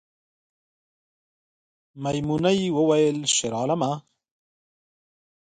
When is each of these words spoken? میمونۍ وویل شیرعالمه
میمونۍ 2.01 2.59
وویل 2.77 3.17
شیرعالمه 3.35 3.93